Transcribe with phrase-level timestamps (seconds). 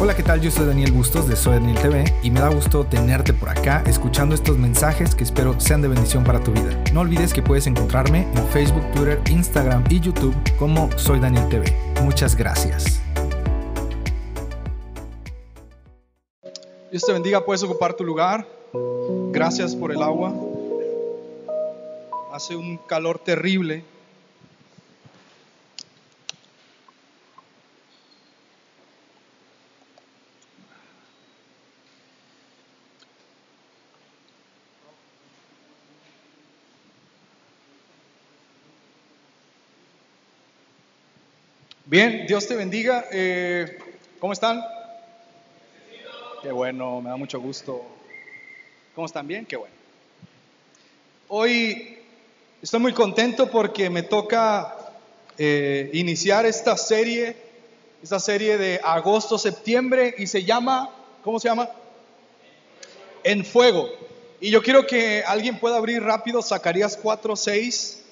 [0.00, 0.40] Hola, ¿qué tal?
[0.40, 3.82] Yo soy Daniel Bustos de Soy Daniel TV y me da gusto tenerte por acá
[3.84, 6.70] escuchando estos mensajes que espero sean de bendición para tu vida.
[6.94, 11.76] No olvides que puedes encontrarme en Facebook, Twitter, Instagram y YouTube como Soy Daniel TV.
[12.04, 13.02] Muchas gracias.
[16.92, 18.46] Dios te bendiga, puedes ocupar tu lugar.
[19.32, 20.32] Gracias por el agua.
[22.32, 23.82] Hace un calor terrible.
[41.90, 43.06] Bien, Dios te bendiga.
[43.10, 43.78] Eh,
[44.18, 44.62] ¿Cómo están?
[46.42, 47.82] Qué bueno, me da mucho gusto.
[48.94, 49.46] ¿Cómo están bien?
[49.46, 49.74] Qué bueno.
[51.28, 51.96] Hoy
[52.60, 54.76] estoy muy contento porque me toca
[55.38, 57.34] eh, iniciar esta serie,
[58.02, 60.90] esta serie de agosto-septiembre y se llama,
[61.24, 61.70] ¿cómo se llama?
[63.24, 63.88] En fuego.
[64.42, 68.04] Y yo quiero que alguien pueda abrir rápido Zacarías 4, 6.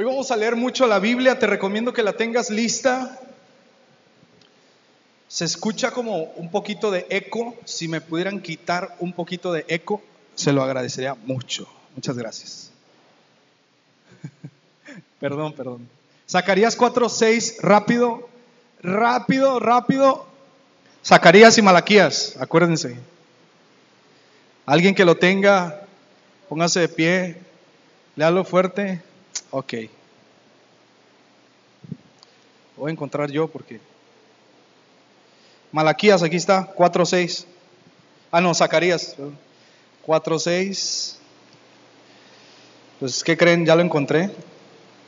[0.00, 3.20] Hoy vamos a leer mucho la Biblia, te recomiendo que la tengas lista.
[5.28, 10.00] Se escucha como un poquito de eco, si me pudieran quitar un poquito de eco,
[10.36, 11.68] se lo agradecería mucho.
[11.94, 12.70] Muchas gracias.
[15.20, 15.86] perdón, perdón.
[16.26, 18.26] Zacarías 4:6, rápido,
[18.82, 20.24] rápido, rápido.
[21.04, 22.96] Zacarías y Malaquías, acuérdense.
[24.64, 25.82] Alguien que lo tenga,
[26.48, 27.36] póngase de pie,
[28.16, 29.09] léalo fuerte.
[29.50, 29.74] Ok.
[32.76, 33.80] Voy a encontrar yo porque.
[35.72, 37.44] Malaquías, aquí está, 4.6.
[38.30, 39.16] Ah, no, Zacarías.
[40.06, 41.16] 4.6.
[43.00, 43.66] Pues, ¿qué creen?
[43.66, 44.30] Ya lo encontré.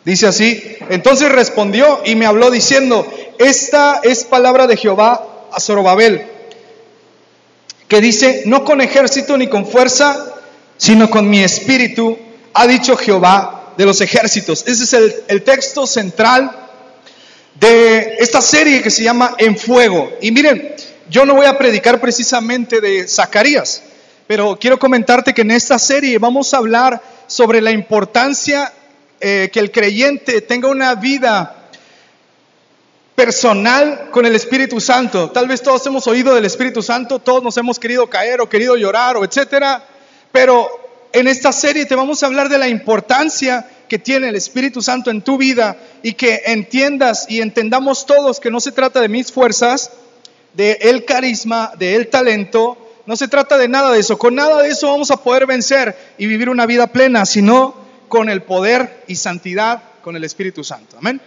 [0.05, 3.07] Dice así, entonces respondió y me habló diciendo,
[3.39, 6.27] esta es palabra de Jehová a Zorobabel,
[7.87, 10.35] que dice, no con ejército ni con fuerza,
[10.77, 12.19] sino con mi espíritu,
[12.53, 14.65] ha dicho Jehová de los ejércitos.
[14.67, 16.51] Ese es el, texto central
[17.55, 20.13] de esta serie que se llama En Fuego.
[20.21, 20.75] Y miren,
[21.09, 23.83] yo no voy a predicar precisamente de Zacarías,
[24.27, 28.73] pero quiero comentarte que en esta serie vamos a hablar sobre la importancia
[29.21, 31.69] eh, que el creyente tenga una vida
[33.15, 35.31] personal con el Espíritu Santo.
[35.31, 38.77] Tal vez todos hemos oído del Espíritu Santo, todos nos hemos querido caer o querido
[38.77, 39.85] llorar o etcétera,
[40.33, 40.82] pero
[41.13, 45.11] en esta serie te vamos a hablar de la importancia que tiene el Espíritu Santo
[45.11, 49.31] en tu vida y que entiendas y entendamos todos que no se trata de mis
[49.31, 49.91] fuerzas,
[50.55, 54.19] de el carisma, de el talento, no se trata de nada de eso.
[54.19, 57.75] Con nada de eso vamos a poder vencer y vivir una vida plena, sino
[58.09, 60.97] con el poder y santidad con el Espíritu Santo.
[60.99, 61.21] Amén.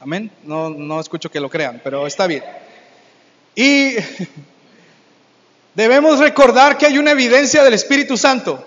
[0.00, 0.30] Amén.
[0.44, 2.42] No, no escucho que lo crean, pero está bien.
[3.54, 3.94] Y
[5.78, 8.66] debemos recordar que hay una evidencia del Espíritu Santo.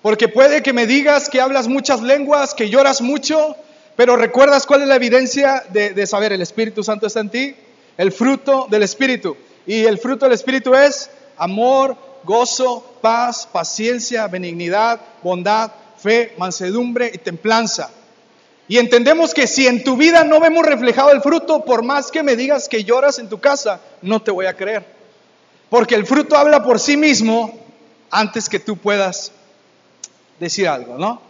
[0.00, 3.54] Porque puede que me digas que hablas muchas lenguas, que lloras mucho,
[3.96, 7.54] pero ¿recuerdas cuál es la evidencia de, de, saber el Espíritu Santo está en ti?
[7.98, 9.36] El fruto del Espíritu.
[9.66, 17.18] Y el fruto del Espíritu es amor, gozo, paz, paciencia, benignidad, bondad, fe, mansedumbre y
[17.18, 17.90] templanza.
[18.68, 22.22] Y entendemos que si en tu vida no vemos reflejado el fruto, por más que
[22.22, 24.95] me digas que lloras en tu casa, no te voy a creer.
[25.70, 27.58] Porque el fruto habla por sí mismo
[28.10, 29.32] antes que tú puedas
[30.38, 31.20] decir algo, ¿no?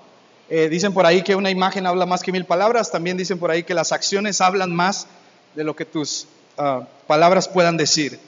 [0.48, 3.50] Eh, dicen por ahí que una imagen habla más que mil palabras, también dicen por
[3.50, 5.06] ahí que las acciones hablan más
[5.54, 6.26] de lo que tus
[6.58, 8.20] uh, palabras puedan decir.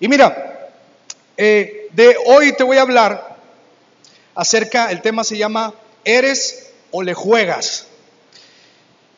[0.00, 0.70] Y mira,
[1.36, 3.36] eh, de hoy te voy a hablar
[4.34, 7.86] acerca, el tema se llama ¿eres o le juegas?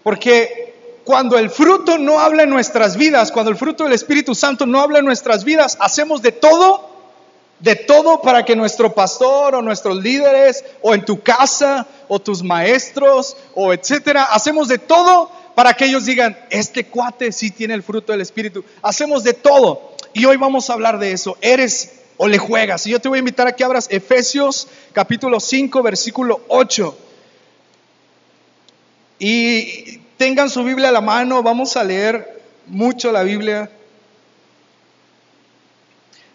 [0.02, 0.69] Porque
[1.04, 4.80] cuando el fruto no habla en nuestras vidas, cuando el fruto del Espíritu Santo no
[4.80, 6.88] habla en nuestras vidas, hacemos de todo,
[7.58, 12.42] de todo para que nuestro pastor o nuestros líderes o en tu casa o tus
[12.42, 17.82] maestros o etcétera, hacemos de todo para que ellos digan, este cuate sí tiene el
[17.82, 18.64] fruto del Espíritu.
[18.82, 19.94] Hacemos de todo.
[20.12, 21.36] Y hoy vamos a hablar de eso.
[21.40, 22.86] ¿Eres o le juegas?
[22.86, 26.96] Y yo te voy a invitar a que abras Efesios capítulo 5, versículo 8.
[29.18, 33.70] Y tengan su Biblia a la mano, vamos a leer mucho la Biblia.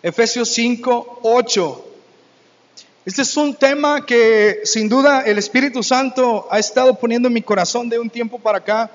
[0.01, 1.85] Efesios 5, 8.
[3.05, 7.43] Este es un tema que sin duda el Espíritu Santo ha estado poniendo en mi
[7.43, 8.89] corazón de un tiempo para acá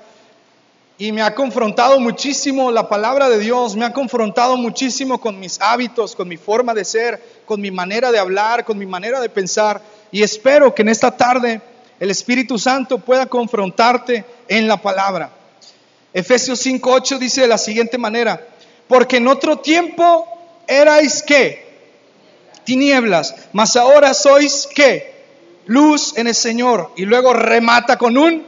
[0.97, 5.61] y me ha confrontado muchísimo la palabra de Dios, me ha confrontado muchísimo con mis
[5.61, 9.29] hábitos, con mi forma de ser, con mi manera de hablar, con mi manera de
[9.29, 11.61] pensar y espero que en esta tarde
[12.01, 15.31] el Espíritu Santo pueda confrontarte en la palabra.
[16.13, 18.45] Efesios 5:8 dice de la siguiente manera,
[18.89, 20.27] porque en otro tiempo
[20.67, 21.71] erais qué?
[22.65, 25.09] Tinieblas, mas ahora sois qué?
[25.67, 26.91] Luz en el Señor.
[26.97, 28.45] Y luego remata con un...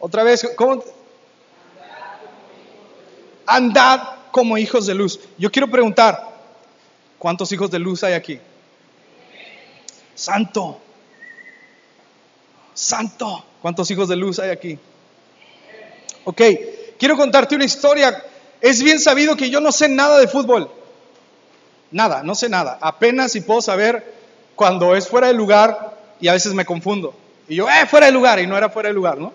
[0.00, 0.82] Otra vez, ¿cómo?
[3.46, 4.00] Andad
[4.32, 5.20] como hijos de luz.
[5.38, 6.28] Yo quiero preguntar,
[7.18, 8.40] ¿cuántos hijos de luz hay aquí?
[10.16, 10.80] Santo.
[12.78, 13.44] Santo.
[13.60, 14.78] ¿Cuántos hijos de luz hay aquí?
[16.24, 16.40] Ok,
[16.96, 18.24] quiero contarte una historia.
[18.60, 20.70] Es bien sabido que yo no sé nada de fútbol.
[21.90, 22.78] Nada, no sé nada.
[22.80, 24.14] Apenas si puedo saber
[24.54, 27.14] cuando es fuera de lugar y a veces me confundo.
[27.48, 29.32] Y yo, eh, fuera de lugar, y no era fuera de lugar, ¿no?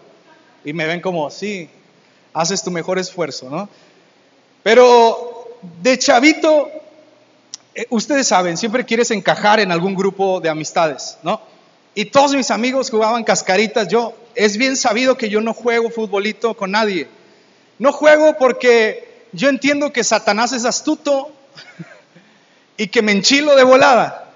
[0.63, 1.69] Y me ven como, sí,
[2.34, 3.68] haces tu mejor esfuerzo, ¿no?
[4.62, 6.69] Pero de chavito,
[7.75, 11.52] eh, ustedes saben, siempre quieres encajar en algún grupo de amistades, ¿no?
[11.95, 13.88] Y todos mis amigos jugaban cascaritas.
[13.88, 17.07] Yo, es bien sabido que yo no juego futbolito con nadie.
[17.80, 21.31] No juego porque yo entiendo que Satanás es astuto
[22.78, 24.31] y que me enchilo de volada.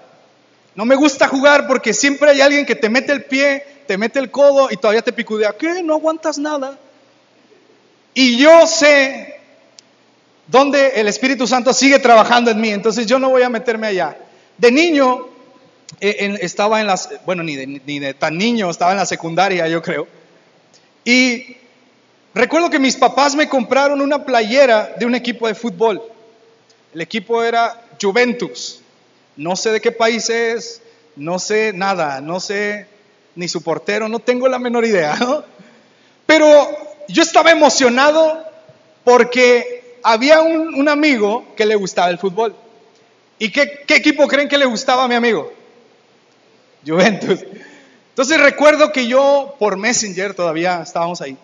[0.74, 4.20] No me gusta jugar porque siempre hay alguien que te mete el pie, te mete
[4.20, 5.52] el codo y todavía te picudea.
[5.52, 5.82] ¿Qué?
[5.82, 6.78] No aguantas nada.
[8.14, 9.40] Y yo sé
[10.46, 14.16] dónde el Espíritu Santo sigue trabajando en mí, entonces yo no voy a meterme allá.
[14.56, 15.28] De niño,
[16.00, 20.06] eh, estaba en las, bueno, ni de, tan niño, estaba en la secundaria, yo creo.
[21.04, 21.56] Y
[22.34, 26.02] recuerdo que mis papás me compraron una playera de un equipo de fútbol.
[26.94, 28.80] El equipo era Juventus.
[29.36, 30.82] No sé de qué país es,
[31.16, 32.86] no sé nada, no sé
[33.34, 35.16] ni su portero, no tengo la menor idea.
[36.26, 36.68] Pero
[37.08, 38.44] yo estaba emocionado
[39.04, 42.54] porque había un, amigo que le gustaba el fútbol.
[43.38, 45.57] ¿Y qué equipo creen que le gustaba a mi amigo?
[46.88, 47.44] Juventus.
[48.10, 51.36] Entonces recuerdo que yo por Messenger todavía estábamos ahí.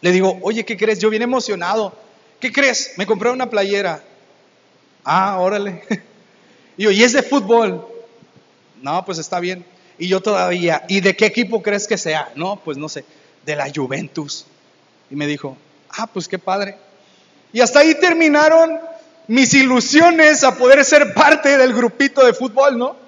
[0.00, 0.98] Le digo, oye, ¿qué crees?
[0.98, 1.94] Yo vine emocionado.
[2.40, 2.92] ¿Qué crees?
[2.96, 4.02] Me compré una playera.
[5.04, 5.82] Ah, órale.
[6.78, 7.88] Y yo, ¿y es de fútbol?
[8.82, 9.64] No, pues está bien.
[9.96, 12.30] Y yo todavía, ¿y de qué equipo crees que sea?
[12.34, 13.06] No, pues no sé,
[13.46, 14.44] de la Juventus.
[15.10, 15.56] Y me dijo,
[15.88, 16.76] ah, pues qué padre.
[17.50, 18.78] Y hasta ahí terminaron
[19.26, 23.05] mis ilusiones a poder ser parte del grupito de fútbol, ¿no?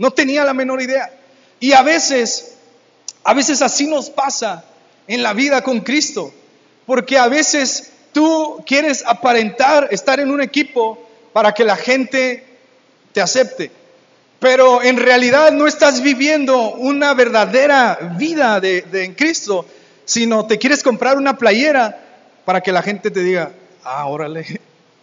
[0.00, 1.12] No tenía la menor idea.
[1.60, 2.54] Y a veces,
[3.22, 4.64] a veces así nos pasa
[5.06, 6.32] en la vida con Cristo.
[6.86, 12.46] Porque a veces tú quieres aparentar estar en un equipo para que la gente
[13.12, 13.70] te acepte.
[14.38, 19.66] Pero en realidad no estás viviendo una verdadera vida de, en Cristo,
[20.06, 22.00] sino te quieres comprar una playera
[22.46, 23.52] para que la gente te diga,
[23.84, 24.46] ah, órale,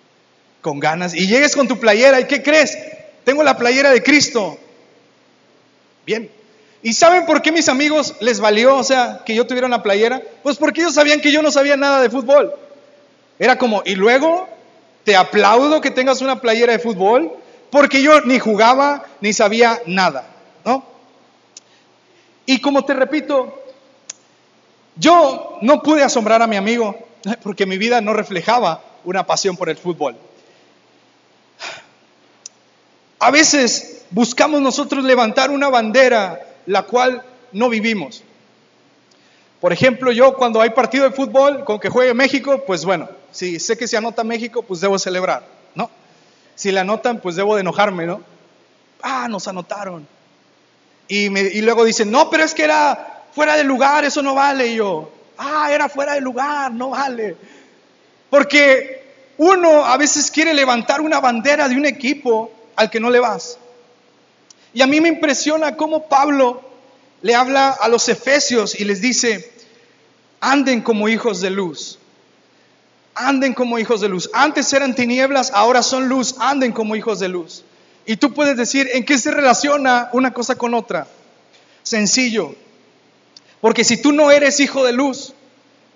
[0.62, 1.14] con ganas.
[1.14, 2.76] Y llegues con tu playera y ¿qué crees?
[3.26, 4.58] Tengo la playera de Cristo.
[6.07, 6.31] Bien.
[6.81, 10.21] ¿Y saben por qué mis amigos les valió, o sea, que yo tuviera una playera?
[10.42, 12.54] Pues porque ellos sabían que yo no sabía nada de fútbol.
[13.38, 14.48] Era como, y luego
[15.04, 17.33] te aplaudo que tengas una playera de fútbol,
[17.69, 20.30] porque yo ni jugaba ni sabía nada,
[20.63, 20.86] ¿no?
[22.45, 23.62] Y como te repito,
[24.95, 26.98] yo no pude asombrar a mi amigo
[27.44, 30.15] porque mi vida no reflejaba una pasión por el fútbol.
[33.19, 38.24] A veces buscamos nosotros levantar una bandera la cual no vivimos.
[39.59, 43.59] Por ejemplo, yo cuando hay partido de fútbol con que juegue México, pues bueno, si
[43.59, 45.90] sé que se anota México, pues debo celebrar, ¿no?
[46.56, 48.21] Si le anotan, pues debo de enojarme, ¿no?
[49.02, 50.07] Ah, nos anotaron.
[51.07, 54.68] Y, y luego dicen, no, pero es que era fuera de lugar, eso no vale.
[54.68, 57.35] Y yo, ah, era fuera de lugar, no vale.
[58.30, 59.04] Porque
[59.37, 63.57] uno a veces quiere levantar una bandera de un equipo al que no le vas.
[64.78, 66.62] Y a mí me impresiona cómo Pablo
[67.24, 69.52] le habla a los efesios y les dice,
[70.40, 71.98] anden como hijos de luz.
[73.16, 74.30] Anden como hijos de luz.
[74.34, 76.36] Antes eran tinieblas, ahora son luz.
[76.38, 77.64] Anden como hijos de luz.
[78.06, 81.07] Y tú puedes decir, ¿en qué se relaciona una cosa con otra?
[81.81, 82.54] Sencillo.
[83.62, 85.34] Porque si tú no eres hijo de luz,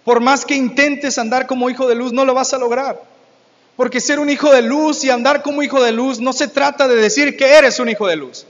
[0.03, 2.99] por más que intentes andar como hijo de luz, no lo vas a lograr.
[3.75, 6.87] Porque ser un hijo de luz y andar como hijo de luz no se trata
[6.87, 8.47] de decir que eres un hijo de luz.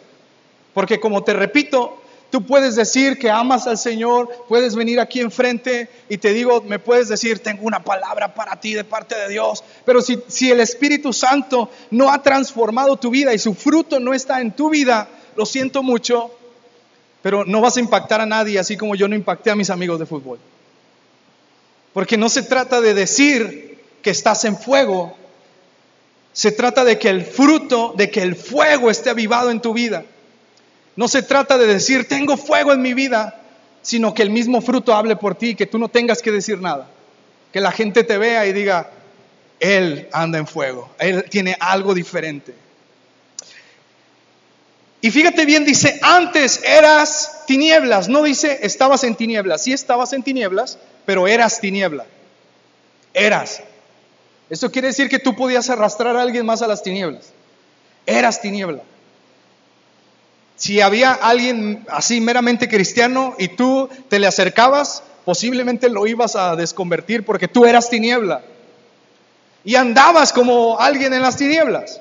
[0.74, 2.02] Porque como te repito,
[2.32, 6.80] tú puedes decir que amas al Señor, puedes venir aquí enfrente y te digo, me
[6.80, 9.64] puedes decir, tengo una palabra para ti de parte de Dios.
[9.86, 14.14] Pero si, si el Espíritu Santo no ha transformado tu vida y su fruto no
[14.14, 16.32] está en tu vida, lo siento mucho,
[17.22, 20.00] pero no vas a impactar a nadie así como yo no impacté a mis amigos
[20.00, 20.40] de fútbol.
[21.94, 25.16] Porque no se trata de decir que estás en fuego,
[26.34, 30.06] se trata de que el fruto, de que el fuego esté avivado en tu vida.
[30.96, 33.42] No se trata de decir, tengo fuego en mi vida,
[33.82, 36.88] sino que el mismo fruto hable por ti, que tú no tengas que decir nada.
[37.52, 38.90] Que la gente te vea y diga,
[39.60, 42.54] Él anda en fuego, Él tiene algo diferente.
[45.02, 50.22] Y fíjate bien, dice, antes eras tinieblas, no dice estabas en tinieblas, sí estabas en
[50.22, 52.06] tinieblas, pero eras tiniebla.
[53.14, 53.64] Eras.
[54.50, 57.34] Esto quiere decir que tú podías arrastrar a alguien más a las tinieblas.
[58.06, 58.84] Eras tiniebla.
[60.62, 66.56] Si había alguien así meramente cristiano y tú te le acercabas, posiblemente lo ibas a
[66.56, 68.44] desconvertir porque tú eras tiniebla.
[69.66, 72.00] Y andabas como alguien en las tinieblas.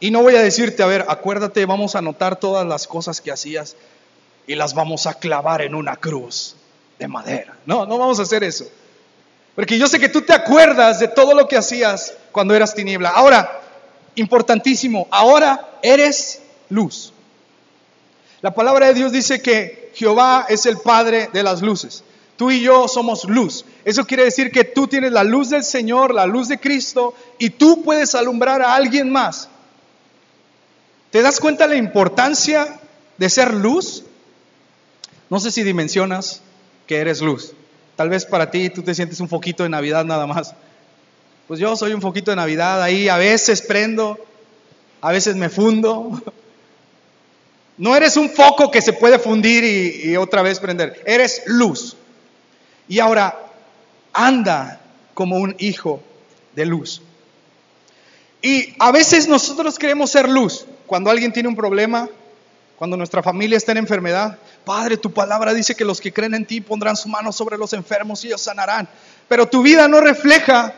[0.00, 3.30] Y no voy a decirte, a ver, acuérdate, vamos a anotar todas las cosas que
[3.30, 3.76] hacías
[4.48, 6.56] y las vamos a clavar en una cruz
[6.98, 7.56] de madera.
[7.66, 8.66] No, no vamos a hacer eso.
[9.54, 13.10] Porque yo sé que tú te acuerdas de todo lo que hacías cuando eras tiniebla.
[13.10, 13.60] Ahora,
[14.16, 17.12] importantísimo, ahora eres luz.
[18.46, 22.04] La palabra de Dios dice que Jehová es el Padre de las luces.
[22.36, 23.64] Tú y yo somos luz.
[23.84, 27.50] Eso quiere decir que tú tienes la luz del Señor, la luz de Cristo, y
[27.50, 29.48] tú puedes alumbrar a alguien más.
[31.10, 32.78] ¿Te das cuenta la importancia
[33.18, 34.04] de ser luz?
[35.28, 36.40] No sé si dimensionas
[36.86, 37.52] que eres luz.
[37.96, 40.54] Tal vez para ti tú te sientes un foquito de Navidad nada más.
[41.48, 44.24] Pues yo soy un foquito de Navidad ahí, a veces prendo,
[45.00, 46.22] a veces me fundo,
[47.78, 51.02] no eres un foco que se puede fundir y, otra vez prender.
[51.04, 51.96] Eres luz.
[52.88, 53.38] Y ahora
[54.12, 54.80] anda
[55.14, 56.02] como un hijo
[56.54, 57.02] de luz.
[58.40, 60.66] Y a veces nosotros queremos ser luz.
[60.86, 62.08] Cuando alguien tiene un problema,
[62.76, 66.46] cuando nuestra familia está en enfermedad, Padre, tu palabra dice que los que creen en
[66.46, 68.88] ti pondrán su mano sobre los enfermos y ellos sanarán.
[69.28, 70.74] Pero tu vida no refleja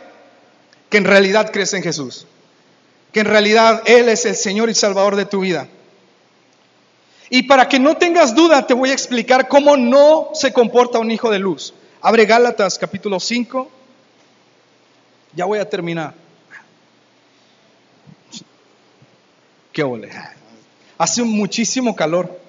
[0.89, 2.27] que en realidad crees en Jesús,
[3.13, 5.69] que en realidad Él es el Señor y Salvador de tu vida.
[7.31, 11.11] Y para que no tengas duda, te voy a explicar cómo no se comporta un
[11.11, 11.75] hijo de luz.
[12.01, 13.71] Abre Gálatas capítulo 5.
[15.35, 16.15] Ya voy a terminar.
[19.73, 20.11] Qué ole.
[20.97, 22.41] Hace muchísimo calor.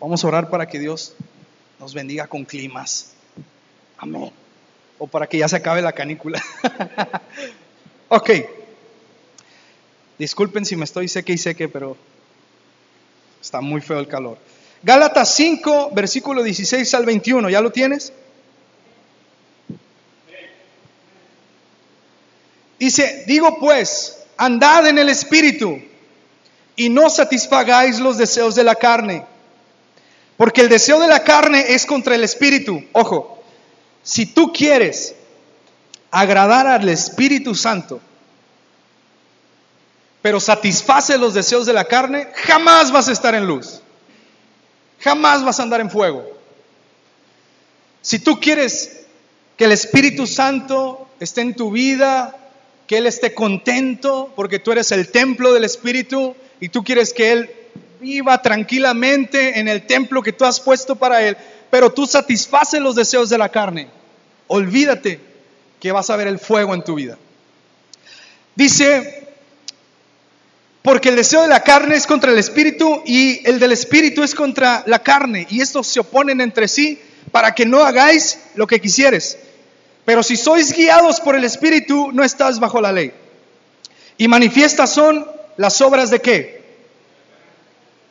[0.00, 1.14] Vamos a orar para que Dios
[1.78, 3.14] nos bendiga con climas.
[3.96, 4.32] Amén.
[4.98, 6.42] O para que ya se acabe la canícula.
[8.08, 8.30] ok.
[10.18, 11.96] Disculpen si me estoy seque y seque, pero
[13.40, 14.38] está muy feo el calor.
[14.82, 18.12] Gálatas 5, versículo 16 al 21, ¿ya lo tienes?
[22.78, 25.80] Dice, digo pues, andad en el Espíritu
[26.76, 29.24] y no satisfagáis los deseos de la carne,
[30.36, 32.84] porque el deseo de la carne es contra el Espíritu.
[32.92, 33.42] Ojo,
[34.02, 35.14] si tú quieres
[36.10, 38.00] agradar al Espíritu Santo,
[40.22, 43.80] pero satisface los deseos de la carne, jamás vas a estar en luz.
[45.00, 46.24] Jamás vas a andar en fuego.
[48.02, 49.06] Si tú quieres
[49.56, 52.36] que el Espíritu Santo esté en tu vida,
[52.86, 57.32] que Él esté contento, porque tú eres el templo del Espíritu y tú quieres que
[57.32, 57.50] Él
[58.00, 61.36] viva tranquilamente en el templo que tú has puesto para Él,
[61.70, 63.88] pero tú satisfaces los deseos de la carne,
[64.46, 65.20] olvídate
[65.80, 67.18] que vas a ver el fuego en tu vida.
[68.54, 69.25] Dice
[70.86, 74.36] porque el deseo de la carne es contra el espíritu y el del espíritu es
[74.36, 75.44] contra la carne.
[75.50, 77.02] Y estos se oponen entre sí
[77.32, 79.36] para que no hagáis lo que quisieres.
[80.04, 83.10] Pero si sois guiados por el espíritu, no estás bajo la ley.
[84.16, 86.64] Y manifiestas son las obras de qué?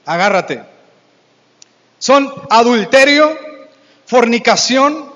[0.05, 0.62] Agárrate.
[1.98, 3.39] Son adulterio,
[4.05, 5.13] fornicación,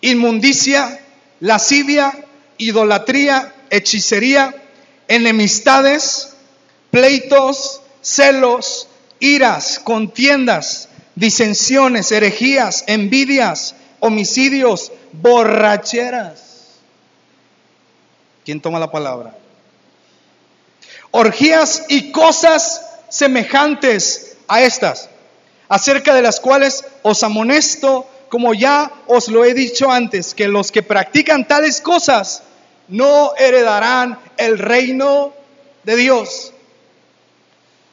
[0.00, 1.00] inmundicia,
[1.40, 2.14] lascivia,
[2.56, 4.54] idolatría, hechicería,
[5.08, 6.29] enemistades
[6.90, 16.78] pleitos, celos, iras, contiendas, disensiones, herejías, envidias, homicidios, borracheras.
[18.44, 19.36] ¿Quién toma la palabra?
[21.10, 25.08] Orgías y cosas semejantes a estas,
[25.68, 30.72] acerca de las cuales os amonesto, como ya os lo he dicho antes, que los
[30.72, 32.42] que practican tales cosas
[32.88, 35.32] no heredarán el reino
[35.84, 36.52] de Dios.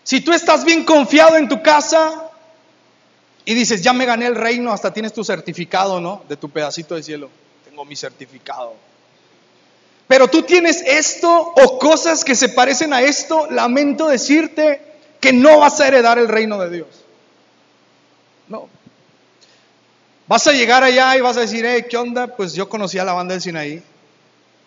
[0.07, 2.29] Si tú estás bien confiado en tu casa
[3.43, 6.23] y dices, ya me gané el reino, hasta tienes tu certificado, ¿no?
[6.29, 7.29] De tu pedacito de cielo.
[7.65, 8.73] Tengo mi certificado.
[10.07, 14.81] Pero tú tienes esto o cosas que se parecen a esto, lamento decirte
[15.19, 16.87] que no vas a heredar el reino de Dios.
[18.47, 18.69] No.
[20.25, 22.27] Vas a llegar allá y vas a decir, hey, ¿qué onda?
[22.27, 23.83] Pues yo conocí a la banda del Sinaí.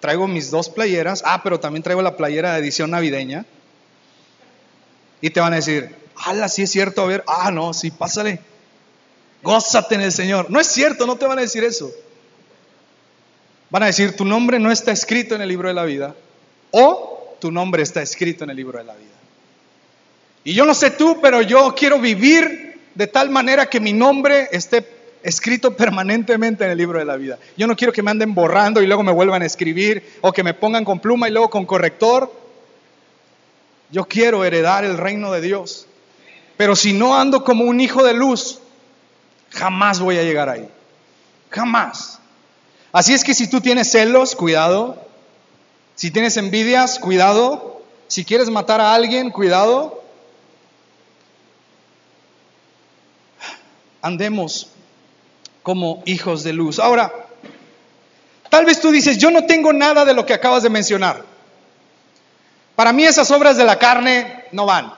[0.01, 1.23] Traigo mis dos playeras.
[1.25, 3.47] Ah, pero también traigo la playera de edición navideña.
[5.21, 8.41] Y te van a decir, ala, sí es cierto, a ver, ah, no, sí, pásale.
[9.43, 10.51] Gózate en el Señor.
[10.51, 11.91] No es cierto, no te van a decir eso.
[13.71, 16.15] Van a decir, tu nombre no está escrito en el libro de la vida
[16.73, 19.09] o tu nombre está escrito en el libro de la vida.
[20.45, 24.49] Y yo no sé tú, pero yo quiero vivir de tal manera que mi nombre
[24.53, 24.87] esté
[25.23, 27.39] escrito permanentemente en el libro de la vida.
[27.57, 30.43] Yo no quiero que me anden borrando y luego me vuelvan a escribir o que
[30.43, 32.33] me pongan con pluma y luego con corrector.
[33.91, 35.87] Yo quiero heredar el reino de Dios.
[36.57, 38.61] Pero si no ando como un hijo de luz,
[39.51, 40.69] jamás voy a llegar ahí.
[41.51, 42.19] Jamás.
[42.93, 45.03] Así es que si tú tienes celos, cuidado.
[45.95, 47.83] Si tienes envidias, cuidado.
[48.09, 50.03] Si quieres matar a alguien, cuidado.
[54.03, 54.69] Andemos
[55.63, 56.79] como hijos de luz.
[56.79, 57.13] Ahora,
[58.49, 61.30] tal vez tú dices, yo no tengo nada de lo que acabas de mencionar.
[62.81, 64.95] Para mí esas obras de la carne no van.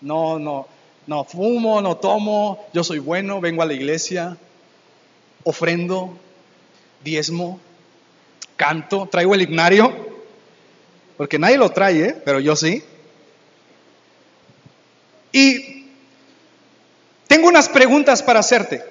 [0.00, 0.68] No, no,
[1.08, 4.36] no fumo, no tomo, yo soy bueno, vengo a la iglesia,
[5.42, 6.16] ofrendo,
[7.02, 7.58] diezmo,
[8.54, 9.92] canto, traigo el himnario,
[11.16, 12.22] porque nadie lo trae, ¿eh?
[12.24, 12.84] pero yo sí.
[15.32, 15.88] Y
[17.26, 18.84] tengo unas preguntas para hacerte,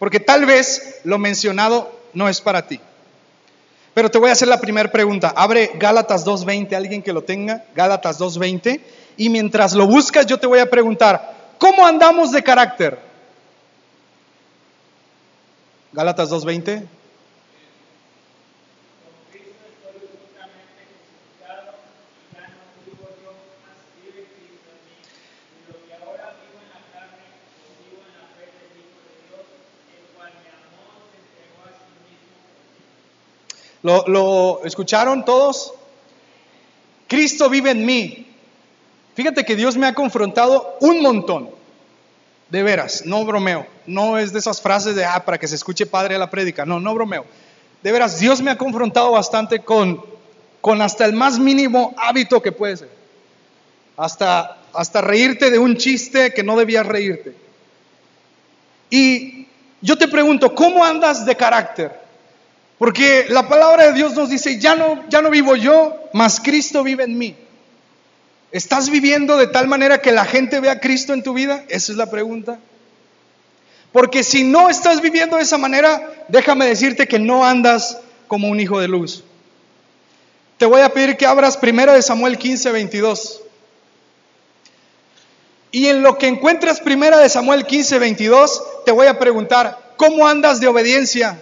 [0.00, 2.80] porque tal vez lo mencionado no es para ti.
[3.94, 5.32] Pero te voy a hacer la primera pregunta.
[5.36, 8.80] Abre Gálatas 2.20, alguien que lo tenga, Gálatas 2.20.
[9.16, 12.98] Y mientras lo buscas, yo te voy a preguntar, ¿cómo andamos de carácter?
[15.92, 16.84] Gálatas 2.20.
[33.84, 35.74] ¿Lo, escucharon todos?
[37.06, 38.26] Cristo vive en mí.
[39.14, 41.50] Fíjate que Dios me ha confrontado un montón.
[42.48, 43.66] De veras, no bromeo.
[43.86, 46.64] No es de esas frases de, ah, para que se escuche padre a la prédica.
[46.64, 47.26] No, no bromeo.
[47.82, 50.02] De veras, Dios me ha confrontado bastante con,
[50.62, 52.90] con hasta el más mínimo hábito que puede ser.
[53.98, 57.36] Hasta, hasta reírte de un chiste que no debías reírte.
[58.88, 59.46] Y
[59.82, 62.03] yo te pregunto, ¿cómo andas de carácter?
[62.78, 66.82] Porque la palabra de Dios nos dice, ya no, ya no vivo yo, mas Cristo
[66.82, 67.36] vive en mí.
[68.50, 71.64] ¿Estás viviendo de tal manera que la gente vea a Cristo en tu vida?
[71.68, 72.58] Esa es la pregunta.
[73.92, 78.58] Porque si no estás viviendo de esa manera, déjame decirte que no andas como un
[78.58, 79.22] hijo de luz.
[80.58, 83.42] Te voy a pedir que abras primero de Samuel 15, 22.
[85.70, 90.26] Y en lo que encuentras primera de Samuel 15, 22, te voy a preguntar, ¿cómo
[90.26, 91.40] andas de obediencia?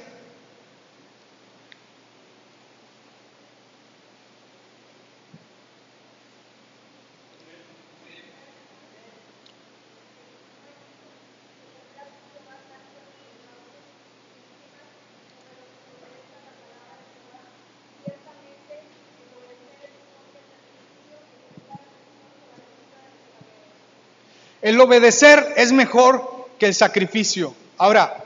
[24.62, 27.52] El obedecer es mejor que el sacrificio.
[27.78, 28.24] Ahora,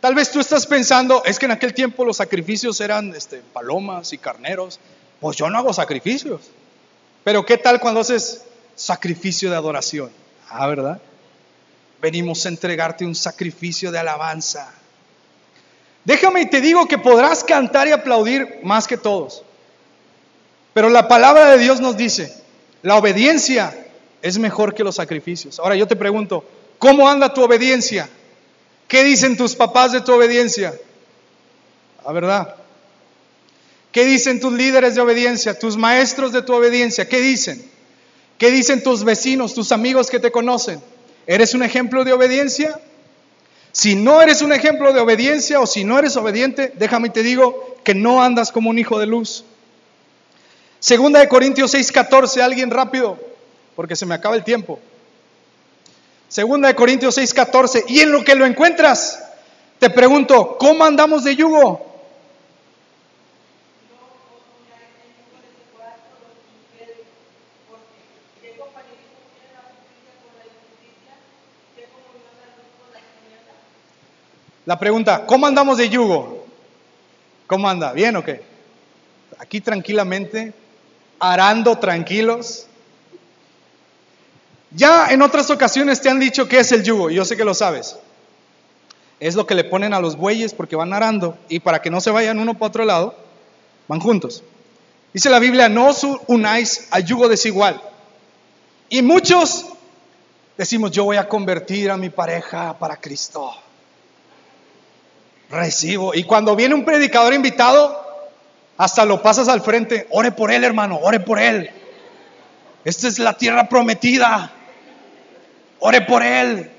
[0.00, 4.12] tal vez tú estás pensando, es que en aquel tiempo los sacrificios eran este, palomas
[4.12, 4.78] y carneros.
[5.18, 6.42] Pues yo no hago sacrificios.
[7.24, 8.42] Pero ¿qué tal cuando haces
[8.74, 10.10] sacrificio de adoración?
[10.50, 11.00] Ah, ¿verdad?
[12.02, 14.70] Venimos a entregarte un sacrificio de alabanza.
[16.04, 19.42] Déjame y te digo que podrás cantar y aplaudir más que todos.
[20.74, 22.34] Pero la palabra de Dios nos dice,
[22.82, 23.81] la obediencia
[24.22, 25.58] es mejor que los sacrificios.
[25.58, 26.44] Ahora yo te pregunto,
[26.78, 28.08] ¿cómo anda tu obediencia?
[28.86, 30.74] ¿Qué dicen tus papás de tu obediencia?
[32.04, 32.54] La verdad.
[33.90, 37.08] ¿Qué dicen tus líderes de obediencia, tus maestros de tu obediencia?
[37.08, 37.62] ¿Qué dicen?
[38.38, 40.80] ¿Qué dicen tus vecinos, tus amigos que te conocen?
[41.26, 42.80] ¿Eres un ejemplo de obediencia?
[43.72, 47.76] Si no eres un ejemplo de obediencia o si no eres obediente, déjame te digo
[47.84, 49.44] que no andas como un hijo de luz.
[50.78, 53.31] Segunda de Corintios 6:14, alguien rápido
[53.76, 54.78] porque se me acaba el tiempo.
[56.28, 57.84] Segunda de Corintios 6:14.
[57.88, 59.22] Y en lo que lo encuentras,
[59.78, 61.92] te pregunto, ¿cómo andamos de yugo?
[74.64, 76.46] La pregunta, ¿cómo andamos de yugo?
[77.48, 77.92] ¿Cómo anda?
[77.92, 78.42] ¿Bien o qué?
[79.38, 80.54] Aquí tranquilamente,
[81.18, 82.68] arando tranquilos,
[84.74, 87.44] ya en otras ocasiones te han dicho qué es el yugo, y yo sé que
[87.44, 87.96] lo sabes.
[89.20, 92.00] Es lo que le ponen a los bueyes porque van arando y para que no
[92.00, 93.14] se vayan uno para otro lado,
[93.86, 94.42] van juntos.
[95.12, 97.80] Dice la Biblia, no os unáis a yugo desigual.
[98.88, 99.66] Y muchos
[100.56, 103.54] decimos, yo voy a convertir a mi pareja para Cristo.
[105.50, 106.14] Recibo.
[106.14, 108.02] Y cuando viene un predicador invitado,
[108.78, 110.06] hasta lo pasas al frente.
[110.10, 111.70] Ore por él, hermano, ore por él.
[112.84, 114.52] Esta es la tierra prometida.
[115.84, 116.70] Ore por él.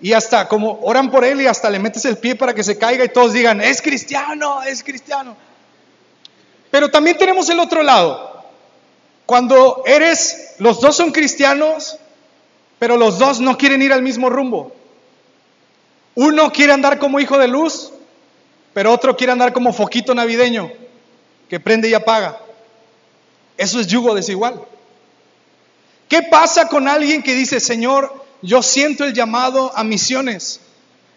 [0.00, 2.78] Y hasta como oran por él y hasta le metes el pie para que se
[2.78, 5.36] caiga y todos digan, es cristiano, es cristiano.
[6.70, 8.44] Pero también tenemos el otro lado.
[9.26, 11.98] Cuando eres, los dos son cristianos,
[12.78, 14.74] pero los dos no quieren ir al mismo rumbo.
[16.14, 17.92] Uno quiere andar como hijo de luz,
[18.72, 20.70] pero otro quiere andar como foquito navideño,
[21.48, 22.40] que prende y apaga.
[23.56, 24.60] Eso es yugo desigual.
[26.14, 30.60] ¿Qué pasa con alguien que dice, Señor, yo siento el llamado a misiones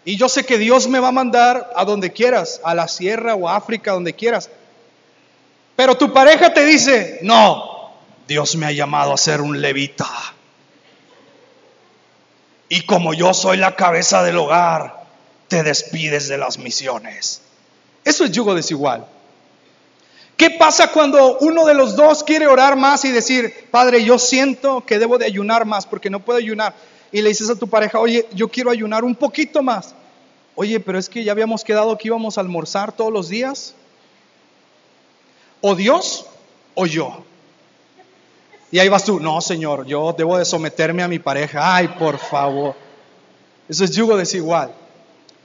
[0.04, 3.36] y yo sé que Dios me va a mandar a donde quieras, a la sierra
[3.36, 4.50] o a África, donde quieras?
[5.76, 7.92] Pero tu pareja te dice, no,
[8.26, 10.10] Dios me ha llamado a ser un levita.
[12.68, 15.04] Y como yo soy la cabeza del hogar,
[15.46, 17.42] te despides de las misiones.
[18.02, 19.06] Eso es yugo desigual.
[20.38, 24.86] ¿Qué pasa cuando uno de los dos quiere orar más y decir, Padre, yo siento
[24.86, 26.76] que debo de ayunar más porque no puedo ayunar?
[27.10, 29.96] Y le dices a tu pareja, oye, yo quiero ayunar un poquito más.
[30.54, 33.74] Oye, pero es que ya habíamos quedado que íbamos a almorzar todos los días.
[35.60, 36.26] O Dios
[36.76, 37.24] o yo.
[38.70, 41.74] Y ahí vas tú, no, Señor, yo debo de someterme a mi pareja.
[41.74, 42.76] Ay, por favor.
[43.68, 44.70] Eso es yugo desigual.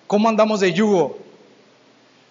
[0.06, 1.17] ¿Cómo andamos de yugo?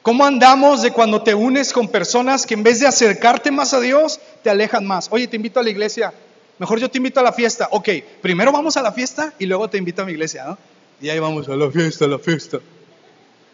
[0.02, 3.80] ¿Cómo andamos de cuando te unes con personas que en vez de acercarte más a
[3.80, 5.06] Dios, te alejan más?
[5.10, 6.12] Oye, te invito a la iglesia.
[6.58, 7.68] Mejor yo te invito a la fiesta.
[7.70, 7.88] Ok,
[8.20, 10.58] primero vamos a la fiesta y luego te invito a mi iglesia.
[11.00, 12.58] Y ahí vamos a la fiesta, a la fiesta.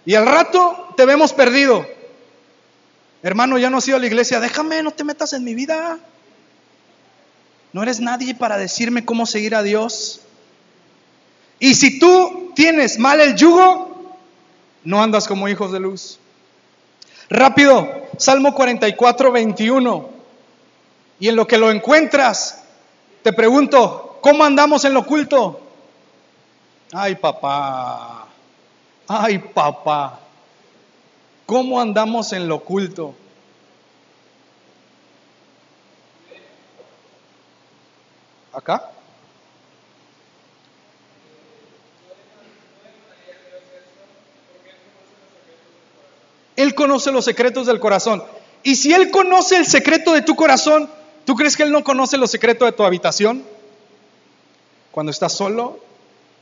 [0.06, 1.86] Y al rato te vemos perdido.
[3.22, 4.40] Hermano, ya no has ido a la iglesia.
[4.40, 5.98] Déjame, no te metas en mi vida.
[7.74, 10.22] No eres nadie para decirme cómo seguir a Dios.
[11.60, 14.16] Y si tú tienes mal el yugo,
[14.84, 16.18] no andas como hijos de luz.
[17.30, 20.08] Rápido, Salmo 44, 21.
[21.20, 22.64] Y en lo que lo encuentras,
[23.22, 25.60] te pregunto, ¿cómo andamos en lo oculto?
[26.92, 28.26] Ay, papá.
[29.06, 30.20] Ay, papá.
[31.46, 33.14] ¿Cómo andamos en lo oculto?
[38.58, 38.90] acá.
[46.58, 48.24] Él conoce los secretos del corazón.
[48.64, 50.90] Y si Él conoce el secreto de tu corazón,
[51.24, 53.44] ¿tú crees que Él no conoce los secretos de tu habitación?
[54.90, 55.78] Cuando estás solo,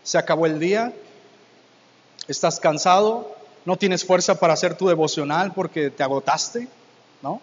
[0.02, 0.94] se acabó el día,
[2.28, 6.66] estás cansado, no tienes fuerza para hacer tu devocional porque te agotaste,
[7.20, 7.42] ¿no?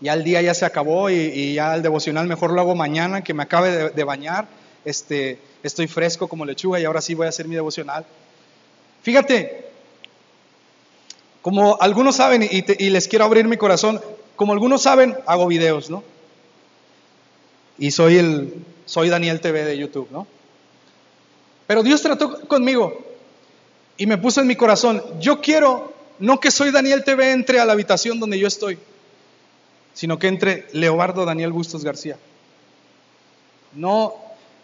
[0.00, 3.34] ya el día ya se acabó y, ya el devocional mejor lo hago mañana, que
[3.34, 4.46] me acabe de, bañar,
[4.84, 8.04] este, estoy fresco como lechuga y ahora sí voy a hacer mi devocional.
[9.02, 9.67] Fíjate,
[11.48, 14.02] como algunos saben, y, les quiero abrir mi corazón,
[14.36, 16.04] como algunos saben, hago videos, ¿no?
[17.78, 18.52] Y soy el,
[18.84, 20.26] soy Daniel TV de YouTube, ¿no?
[21.66, 23.02] Pero Dios trató conmigo
[23.96, 27.64] y me puso en mi corazón, yo quiero, no que soy Daniel TV entre a
[27.64, 28.78] la habitación donde yo estoy,
[29.94, 32.18] sino que entre Leobardo Daniel Bustos García.
[33.72, 34.16] No,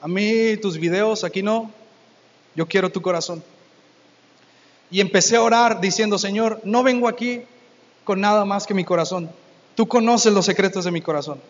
[0.03, 1.71] a mí tus videos aquí no,
[2.55, 3.43] yo quiero tu corazón.
[4.95, 7.43] Y empecé a orar diciendo, Señor, no vengo aquí
[8.05, 9.29] con nada más que mi corazón.
[9.75, 11.41] Tú conoces los secretos de mi corazón.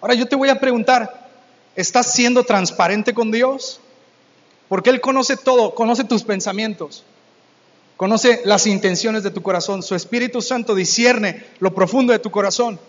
[0.00, 1.30] Ahora yo te voy a preguntar,
[1.76, 3.78] ¿estás siendo transparente con Dios?
[4.68, 7.04] Porque Él conoce todo, conoce tus pensamientos,
[7.96, 9.84] conoce las intenciones de tu corazón.
[9.84, 12.80] Su Espíritu Santo discierne lo profundo de tu corazón.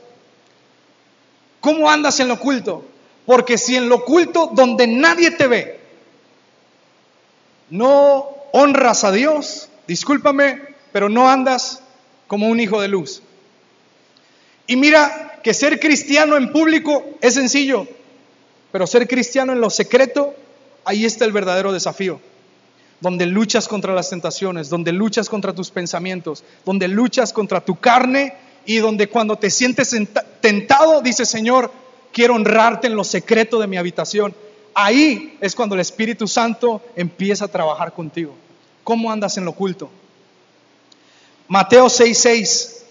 [1.61, 2.83] ¿Cómo andas en lo oculto?
[3.27, 5.79] Porque si en lo oculto, donde nadie te ve,
[7.69, 11.81] no honras a Dios, discúlpame, pero no andas
[12.27, 13.23] como un hijo de luz.
[14.67, 17.87] Y mira que ser cristiano en público es sencillo,
[18.71, 20.35] pero ser cristiano en lo secreto,
[20.85, 22.21] ahí está el verdadero desafío.
[23.01, 28.35] Donde luchas contra las tentaciones, donde luchas contra tus pensamientos, donde luchas contra tu carne
[28.67, 29.95] y donde cuando te sientes
[30.39, 31.71] tentado, dice Señor,
[32.13, 34.35] quiero honrarte en lo secreto de mi habitación.
[34.75, 38.35] Ahí es cuando el Espíritu Santo empieza a trabajar contigo.
[38.89, 39.87] ¿Cómo andas en lo oculto?
[41.47, 42.81] Mateo 6:6.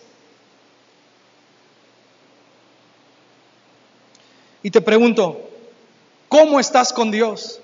[4.62, 5.50] Y te pregunto,
[6.28, 7.61] ¿cómo estás con Dios?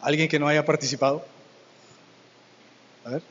[0.00, 1.26] ¿Alguien que no haya participado?
[3.04, 3.22] A ver.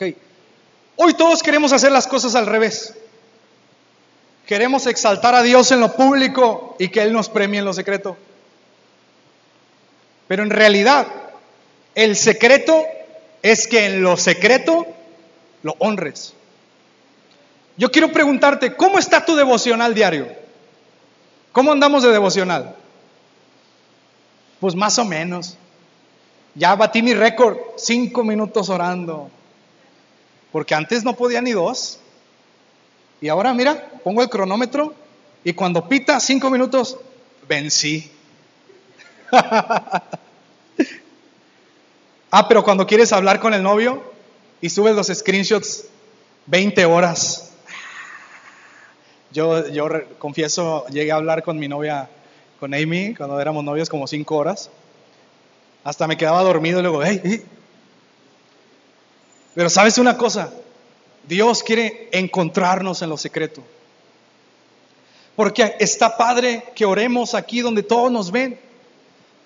[0.00, 0.16] Ok.
[1.02, 2.92] Hoy todos queremos hacer las cosas al revés.
[4.46, 8.18] Queremos exaltar a Dios en lo público y que Él nos premie en lo secreto.
[10.28, 11.06] Pero en realidad,
[11.94, 12.84] el secreto
[13.40, 14.86] es que en lo secreto
[15.62, 16.34] lo honres.
[17.78, 20.28] Yo quiero preguntarte, ¿cómo está tu devocional diario?
[21.52, 22.76] ¿Cómo andamos de devocional?
[24.60, 25.56] Pues más o menos.
[26.54, 29.30] Ya batí mi récord, cinco minutos orando.
[30.52, 31.98] Porque antes no podía ni dos.
[33.20, 34.94] Y ahora, mira, pongo el cronómetro
[35.44, 36.98] y cuando pita cinco minutos,
[37.48, 38.10] vencí.
[39.32, 40.02] ah,
[42.48, 44.02] pero cuando quieres hablar con el novio
[44.60, 45.84] y subes los screenshots,
[46.46, 47.52] 20 horas.
[49.32, 52.08] Yo, yo confieso, llegué a hablar con mi novia,
[52.58, 54.70] con Amy, cuando éramos novios, como cinco horas.
[55.84, 57.44] Hasta me quedaba dormido y luego, hey, hey.
[59.54, 60.52] Pero sabes una cosa,
[61.26, 63.62] Dios quiere encontrarnos en lo secreto.
[65.36, 68.58] Porque está padre que oremos aquí donde todos nos ven,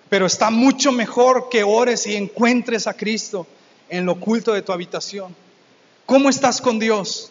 [0.09, 3.47] pero está mucho mejor que ores y encuentres a Cristo
[3.89, 5.35] en lo oculto de tu habitación.
[6.07, 7.31] ¿Cómo estás con Dios?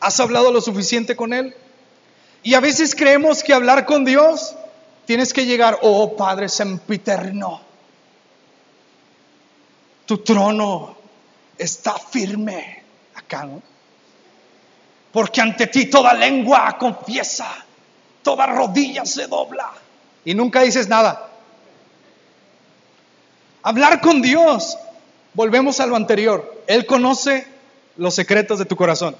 [0.00, 1.54] ¿Has hablado lo suficiente con Él?
[2.42, 4.54] Y a veces creemos que hablar con Dios
[5.06, 7.60] tienes que llegar, oh Padre sempiterno,
[10.06, 10.99] tu trono
[11.60, 12.82] está firme
[13.14, 13.62] acá, ¿no?
[15.12, 17.64] Porque ante ti toda lengua confiesa,
[18.22, 19.70] toda rodilla se dobla.
[20.24, 21.28] Y nunca dices nada.
[23.62, 24.78] Hablar con Dios,
[25.34, 26.62] volvemos a lo anterior.
[26.66, 27.46] Él conoce
[27.96, 29.16] los secretos de tu corazón.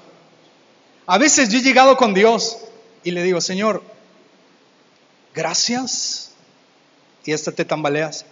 [1.05, 2.57] A veces yo he llegado con Dios
[3.03, 3.83] y le digo, Señor,
[5.35, 6.31] gracias.
[7.23, 8.25] Y esta te tambaleas.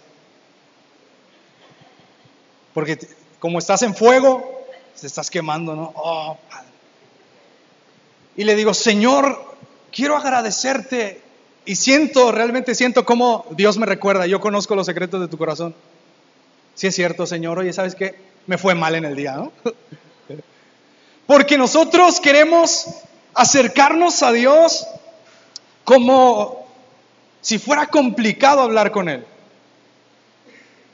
[2.74, 2.98] Porque
[3.40, 4.64] como estás en fuego,
[5.00, 5.92] te estás quemando, ¿no?
[5.96, 6.68] Oh, Padre.
[8.36, 9.56] Y le digo, Señor,
[9.90, 11.22] quiero agradecerte.
[11.64, 14.26] Y siento, realmente siento cómo Dios me recuerda.
[14.26, 15.74] Yo conozco los secretos de tu corazón.
[16.74, 18.14] Si es cierto, Señor, oye, ¿sabes qué?
[18.46, 19.52] Me fue mal en el día, ¿no?
[21.26, 22.86] Porque nosotros queremos
[23.34, 24.86] acercarnos a Dios
[25.84, 26.66] como
[27.40, 29.24] si fuera complicado hablar con Él.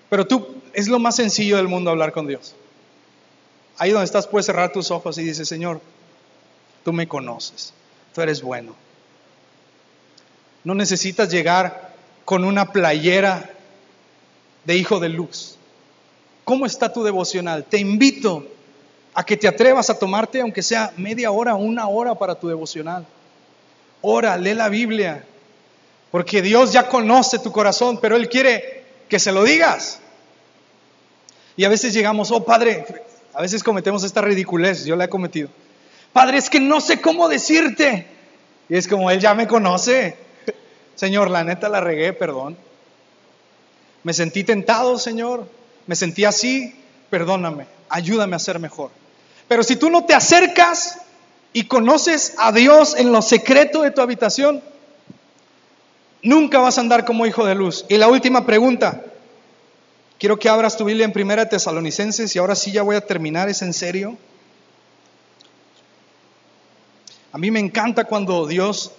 [0.08, 2.54] Pero tú, es lo más sencillo del mundo hablar con Dios.
[3.78, 5.80] Ahí donde estás puedes cerrar tus ojos y dices, Señor,
[6.84, 7.72] tú me conoces,
[8.14, 8.74] tú eres bueno.
[10.64, 13.50] No necesitas llegar con una playera
[14.64, 15.56] de hijo de luz.
[16.44, 17.64] ¿Cómo está tu devocional?
[17.64, 18.46] Te invito
[19.14, 23.06] a que te atrevas a tomarte, aunque sea media hora, una hora para tu devocional.
[24.02, 25.24] Ora, lee la Biblia,
[26.10, 28.75] porque Dios ya conoce tu corazón, pero Él quiere
[29.08, 30.00] que se lo digas.
[31.56, 32.84] Y a veces llegamos, oh Padre,
[33.32, 35.48] a veces cometemos esta ridiculez, yo la he cometido.
[36.12, 38.06] Padre, es que no sé cómo decirte.
[38.68, 40.16] Y es como, Él ya me conoce.
[40.94, 42.56] Señor, la neta la regué, perdón.
[44.02, 45.48] Me sentí tentado, Señor.
[45.86, 46.74] Me sentí así,
[47.10, 48.90] perdóname, ayúdame a ser mejor.
[49.48, 50.98] Pero si tú no te acercas
[51.52, 54.62] y conoces a Dios en lo secreto de tu habitación,
[56.22, 57.84] nunca vas a andar como hijo de luz.
[57.88, 59.04] Y la última pregunta,
[60.18, 63.48] quiero que abras tu Biblia en Primera Tesalonicenses y ahora sí ya voy a terminar,
[63.48, 64.16] es en serio.
[67.32, 68.92] A mí me encanta cuando Dios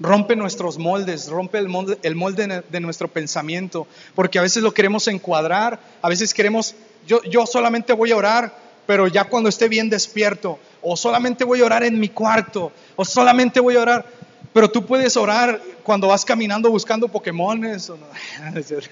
[0.00, 4.74] rompe nuestros moldes, rompe el molde, el molde de nuestro pensamiento, porque a veces lo
[4.74, 6.74] queremos encuadrar, a veces queremos,
[7.06, 11.60] yo, yo solamente voy a orar pero ya cuando esté bien despierto, o solamente voy
[11.60, 14.06] a orar en mi cuarto, o solamente voy a orar,
[14.54, 17.90] pero tú puedes orar cuando vas caminando buscando Pokémones.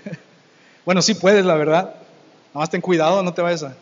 [0.85, 1.85] bueno, sí puedes, la verdad.
[1.85, 1.97] Nada
[2.53, 3.75] más ten cuidado, no te vayas a...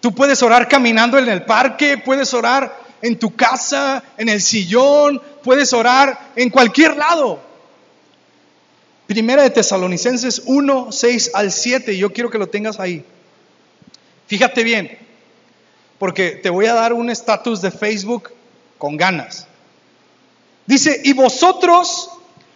[0.00, 5.22] Tú puedes orar caminando en el parque, puedes orar en tu casa, en el sillón,
[5.44, 7.40] puedes orar en cualquier lado.
[9.06, 13.04] Primera de Tesalonicenses 1, 6 al 7, yo quiero que lo tengas ahí.
[14.26, 14.98] Fíjate bien,
[16.00, 18.32] porque te voy a dar un estatus de Facebook
[18.78, 19.46] con ganas.
[20.66, 22.10] Dice, y vosotros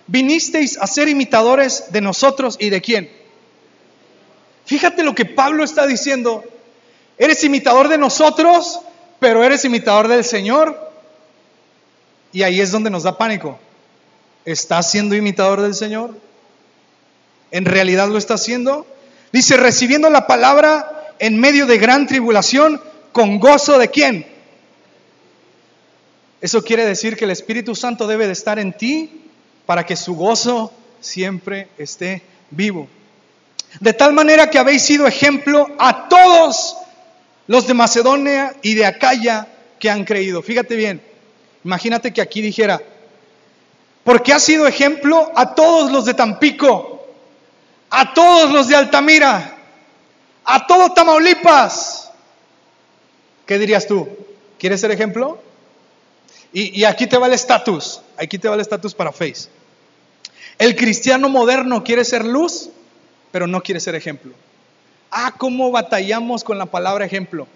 [0.06, 3.10] vinisteis a ser imitadores de nosotros y de quién.
[4.66, 6.44] Fíjate lo que Pablo está diciendo.
[7.18, 8.80] Eres imitador de nosotros,
[9.18, 10.92] pero eres imitador del Señor.
[12.32, 13.58] Y ahí es donde nos da pánico.
[14.44, 16.14] ¿Estás siendo imitador del Señor?
[17.50, 18.86] ¿En realidad lo está haciendo?
[19.32, 22.80] Dice, recibiendo la palabra en medio de gran tribulación,
[23.12, 24.26] con gozo de quién?
[26.44, 29.30] Eso quiere decir que el Espíritu Santo debe de estar en ti
[29.64, 32.86] para que su gozo siempre esté vivo.
[33.80, 36.76] De tal manera que habéis sido ejemplo a todos
[37.46, 40.42] los de Macedonia y de Acaya que han creído.
[40.42, 41.00] Fíjate bien,
[41.64, 42.78] imagínate que aquí dijera,
[44.04, 47.06] porque ha sido ejemplo a todos los de Tampico,
[47.88, 49.56] a todos los de Altamira,
[50.44, 52.10] a todo Tamaulipas.
[53.46, 54.06] ¿Qué dirías tú?
[54.58, 55.40] ¿Quieres ser ejemplo?
[56.56, 59.48] Y, aquí te va el estatus, aquí te va el estatus para Face.
[60.56, 62.70] El cristiano moderno quiere ser luz,
[63.32, 64.32] pero no quiere ser ejemplo.
[65.10, 67.48] Ah, ¿cómo batallamos con la palabra ejemplo?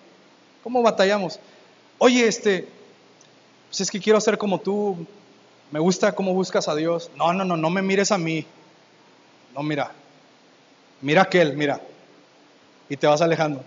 [0.65, 1.39] ¿Cómo batallamos?
[1.99, 2.67] Oye, este,
[3.69, 5.07] pues es que quiero ser como tú,
[5.71, 7.09] me gusta cómo buscas a Dios.
[7.15, 8.45] No, no, no, no me mires a mí.
[9.55, 9.93] No, mira,
[11.03, 11.81] mira aquel, mira.
[12.89, 13.65] Y te vas alejando.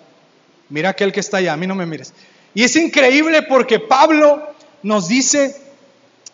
[0.68, 2.14] Mira aquel que está allá, a mí no me mires.
[2.54, 4.52] Y es increíble porque Pablo
[4.84, 5.56] nos dice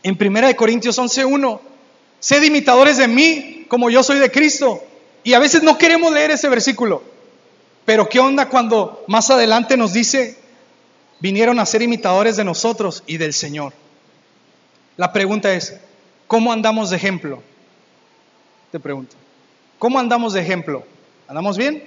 [0.04, 1.60] en 1 Corintios 11:1,
[2.20, 4.84] sed imitadores de mí como yo soy de Cristo.
[5.24, 7.04] Y a veces no queremos leer ese versículo.
[7.86, 10.38] Pero ¿qué onda cuando más adelante nos dice,
[11.20, 13.74] vinieron a ser imitadores de nosotros y del Señor?
[14.98, 15.78] La pregunta es,
[16.28, 17.42] ¿cómo andamos de ejemplo?
[18.72, 19.16] Te pregunto,
[19.80, 20.84] ¿cómo andamos de ejemplo?
[21.28, 21.84] ¿Andamos bien?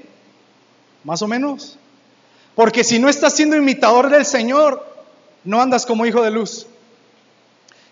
[1.05, 1.79] ¿Más o menos?
[2.55, 4.90] Porque si no estás siendo imitador del Señor,
[5.45, 6.67] no andas como hijo de luz.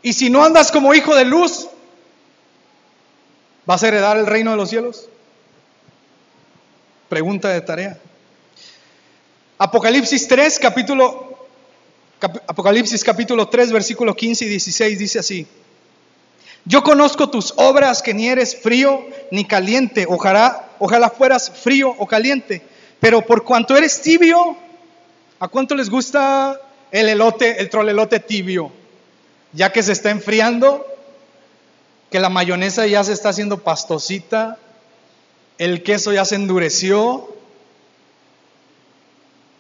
[0.03, 1.69] Y si no andas como hijo de luz,
[3.67, 5.09] ¿vas a heredar el reino de los cielos?
[7.09, 7.99] Pregunta de tarea.
[9.59, 11.49] Apocalipsis 3, capítulo,
[12.21, 15.47] Apocalipsis capítulo 3, versículo 15 y 16 dice así.
[16.65, 20.07] Yo conozco tus obras, que ni eres frío ni caliente.
[20.09, 22.63] Ojalá, ojalá fueras frío o caliente.
[23.01, 24.57] Pero por cuanto eres tibio,
[25.41, 28.73] ¿a cuánto les gusta el elote, el trolelote tibio?
[29.53, 30.87] Ya que se está enfriando,
[32.11, 34.59] que la mayonesa ya se está haciendo pastosita,
[35.59, 37.37] el queso ya se endureció.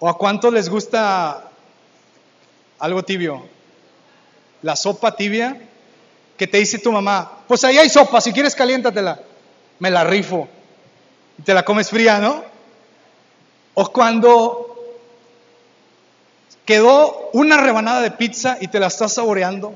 [0.01, 1.51] ¿O a cuánto les gusta
[2.79, 3.45] algo tibio?
[4.62, 5.61] La sopa tibia
[6.37, 9.21] que te dice tu mamá, pues ahí hay sopa, si quieres caliéntatela.
[9.81, 10.49] Me la rifo.
[11.37, 12.45] Y te la comes fría, ¿no?
[13.75, 14.67] O cuando
[16.68, 19.72] quedó una rebanada de pizza y te la estás saboreando,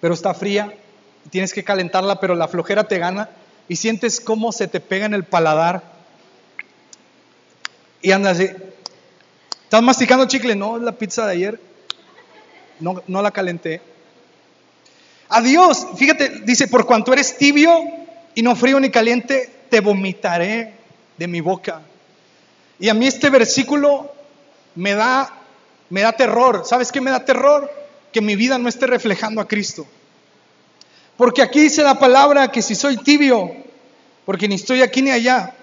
[0.00, 0.74] pero está fría,
[1.30, 3.30] tienes que calentarla, pero la flojera te gana
[3.68, 5.84] y sientes cómo se te pega en el paladar
[8.02, 8.50] y andas así.
[9.62, 10.56] ¿Estás masticando chicle?
[10.56, 11.60] No, es la pizza de ayer.
[12.80, 13.80] No, no la calenté.
[15.28, 17.70] Adiós, fíjate, dice, por cuanto eres tibio
[18.34, 20.74] y no frío ni caliente, te vomitaré
[21.16, 21.82] de mi boca.
[22.80, 24.10] Y a mí este versículo
[24.76, 25.32] me da,
[25.90, 26.62] me da terror.
[26.64, 27.70] ¿Sabes qué me da terror?
[28.12, 29.86] Que mi vida no esté reflejando a Cristo.
[31.16, 33.50] Porque aquí dice la palabra que si soy tibio,
[34.24, 35.54] porque ni estoy aquí ni allá,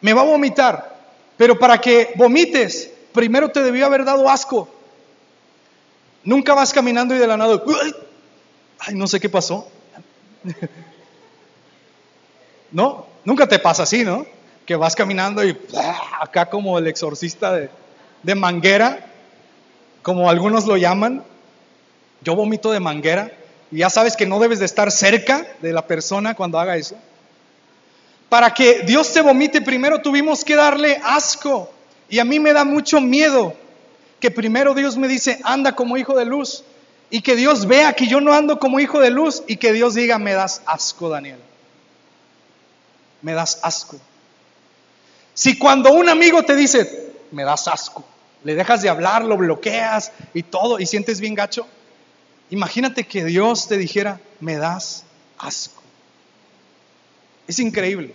[0.00, 0.96] me va a vomitar.
[1.36, 4.68] Pero para que vomites, primero te debió haber dado asco.
[6.24, 7.60] Nunca vas caminando y de la nada,
[8.80, 9.68] ay, no sé qué pasó.
[12.72, 14.26] no, nunca te pasa así, ¿no?
[14.66, 15.56] Que vas caminando y
[16.20, 17.70] acá como el exorcista de,
[18.22, 19.07] de manguera,
[20.08, 21.22] como algunos lo llaman.
[22.22, 23.30] Yo vomito de manguera
[23.70, 26.96] y ya sabes que no debes de estar cerca de la persona cuando haga eso.
[28.30, 31.70] Para que Dios te vomite, primero tuvimos que darle asco.
[32.08, 33.52] Y a mí me da mucho miedo
[34.18, 36.64] que primero Dios me dice, anda como hijo de luz.
[37.10, 39.92] Y que Dios vea que yo no ando como hijo de luz y que Dios
[39.92, 41.38] diga, me das asco, Daniel.
[43.20, 43.98] Me das asco.
[45.34, 48.06] Si cuando un amigo te dice, me das asco,
[48.44, 51.66] le dejas de hablar, lo bloqueas y todo y sientes bien gacho,
[52.50, 55.04] Imagínate que Dios te dijera, me das
[55.38, 55.82] asco.
[57.46, 58.14] Es increíble.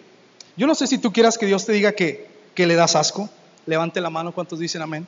[0.58, 3.30] Yo no sé si tú quieras que Dios te diga que, que le das asco.
[3.66, 5.08] Levante la mano, ¿cuántos dicen amén?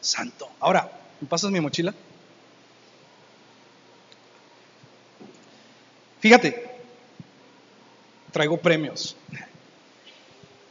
[0.00, 0.48] Santo.
[0.60, 1.94] Ahora, ¿me pasas mi mochila?
[6.20, 6.80] Fíjate,
[8.32, 9.16] traigo premios.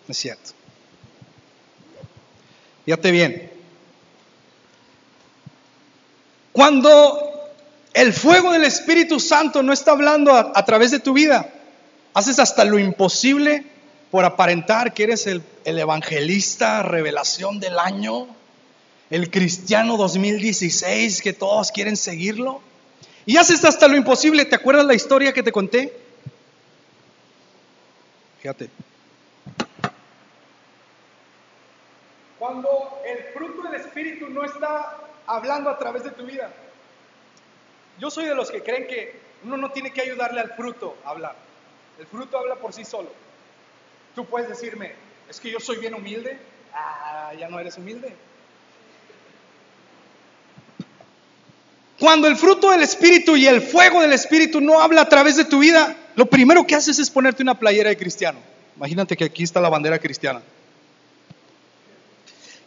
[0.07, 0.56] Es cierto.
[2.87, 3.51] Fíjate bien.
[6.53, 7.19] Cuando
[7.93, 11.53] el fuego del Espíritu Santo no está hablando a, través de tu vida,
[12.13, 13.65] haces hasta lo imposible
[14.09, 18.25] por aparentar que eres el, el evangelista revelación del año,
[19.09, 22.61] el cristiano 2016 que todos quieren seguirlo.
[23.25, 24.45] Y haces hasta lo imposible.
[24.45, 25.91] ¿Te acuerdas la historia que te conté?
[28.39, 28.69] Fíjate.
[32.47, 34.95] Cuando el fruto del Espíritu no está
[35.25, 36.49] hablando a través de tu vida.
[37.99, 41.09] Yo soy de los que creen que uno no tiene que ayudarle al fruto a
[41.09, 41.35] hablar.
[41.99, 43.11] El fruto habla por sí solo.
[44.15, 44.93] Tú puedes decirme,
[45.29, 46.37] es que yo soy bien humilde.
[46.73, 48.15] Ah, ya no eres humilde.
[51.99, 55.43] Cuando el fruto del Espíritu y el fuego del Espíritu no habla a través de
[55.43, 58.39] tu vida, lo primero que haces es ponerte una playera de cristiano.
[58.77, 60.41] Imagínate que aquí está la bandera cristiana.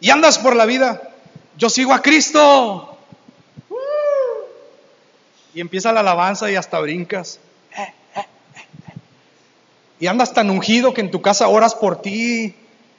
[0.01, 1.01] Y andas por la vida,
[1.57, 2.97] yo sigo a Cristo.
[5.53, 7.39] Y empieza la alabanza y hasta brincas.
[10.01, 12.53] Y andas tan ungido que en tu casa oras por ti,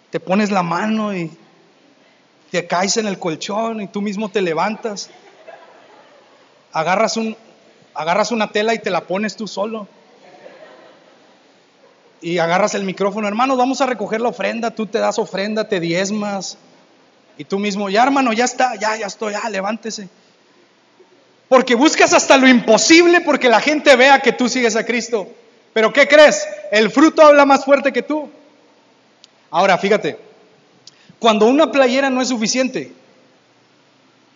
[0.09, 1.31] te pones la mano y
[2.51, 5.11] te caes en el colchón y tú mismo te levantas
[6.73, 7.37] agarras, un,
[7.95, 9.87] agarras una tela y te la pones tú solo.
[12.21, 15.81] Y agarras el micrófono, hermano, vamos a recoger la ofrenda, tú te das ofrenda, te
[15.81, 16.57] diezmas.
[17.39, 20.09] Y tú mismo, ya hermano, ya está, ya, ya estoy, ya, levántese.
[21.49, 25.29] Porque buscas hasta lo imposible porque la gente vea que tú sigues a Cristo.
[25.73, 26.47] Pero ¿qué crees?
[26.71, 28.31] El fruto habla más fuerte que tú.
[29.51, 30.19] Ahora, fíjate,
[31.19, 32.93] cuando una playera no es suficiente,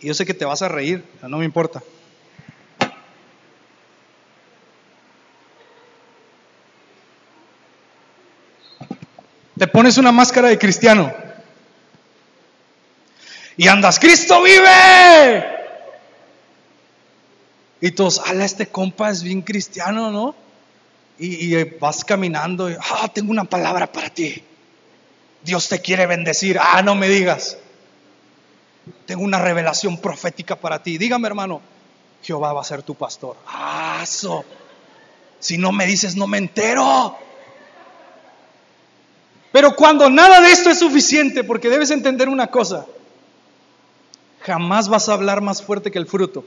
[0.00, 1.82] y yo sé que te vas a reír, no me importa.
[9.58, 11.25] Te pones una máscara de cristiano.
[13.56, 15.44] Y andas, Cristo vive.
[17.80, 20.34] Y todos, ala, este compa es bien cristiano, ¿no?
[21.18, 24.42] Y, vas caminando ah, tengo una palabra para ti.
[25.42, 26.58] Dios te quiere bendecir.
[26.60, 27.56] Ah, no me digas.
[29.06, 30.98] Tengo una revelación profética para ti.
[30.98, 31.62] Dígame, hermano,
[32.22, 33.36] Jehová va a ser tu pastor.
[33.46, 34.44] Ah, eso.
[35.38, 37.16] Si no me dices, no me entero.
[39.52, 42.84] Pero cuando nada de esto es suficiente, porque debes entender una cosa,
[44.46, 46.44] jamás vas a hablar más fuerte que el fruto.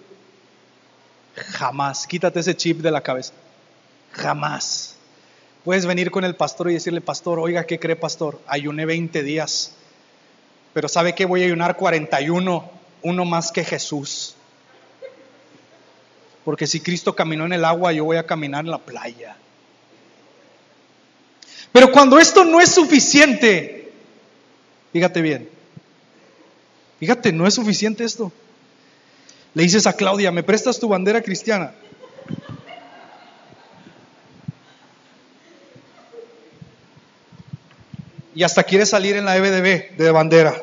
[1.35, 2.07] Jamás.
[2.07, 3.33] Quítate ese chip de la cabeza.
[4.13, 4.95] Jamás.
[5.65, 8.39] Puedes venir con el pastor y decirle, pastor, oiga, ¿qué cree pastor?
[8.47, 9.73] Ayuné 20 días,
[10.73, 11.25] pero ¿sabe qué?
[11.25, 12.71] Voy a ayunar 41,
[13.01, 14.35] uno más que Jesús.
[16.45, 19.35] Porque si Cristo caminó en el agua, yo voy a caminar en la playa.
[21.73, 23.91] Pero cuando esto no es suficiente,
[24.93, 25.58] fíjate bien,
[26.99, 28.31] fíjate, no es suficiente esto.
[29.53, 31.73] Le dices a Claudia, ¿me prestas tu bandera cristiana?
[38.35, 40.55] Y hasta quieres salir en la EBDB de bandera.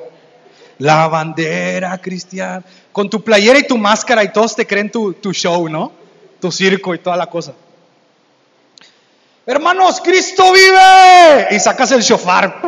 [0.79, 2.65] La bandera cristiana.
[2.93, 5.93] Con tu playera y tu máscara y todos te creen tu, tu show, ¿no?
[6.41, 7.55] Tu circo y toda la cosa.
[9.45, 11.49] Hermanos, Cristo vive.
[11.51, 12.63] Y sacas el shofar.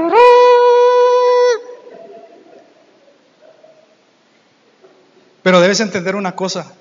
[5.43, 6.73] Pero debes entender una cosa.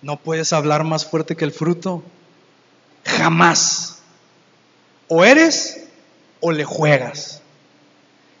[0.00, 2.04] No puedes hablar más fuerte que el fruto.
[3.04, 3.98] Jamás.
[5.08, 5.88] O eres
[6.38, 7.42] o le juegas.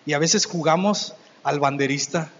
[0.06, 2.30] Y a veces jugamos al banderista.